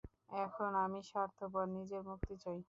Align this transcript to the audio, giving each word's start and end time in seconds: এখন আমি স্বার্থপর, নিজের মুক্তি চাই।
এখন 0.37 0.71
আমি 0.83 0.99
স্বার্থপর, 1.09 1.65
নিজের 1.77 2.01
মুক্তি 2.03 2.35
চাই। 2.37 2.59